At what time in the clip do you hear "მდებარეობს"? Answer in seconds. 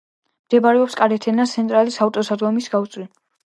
0.45-0.95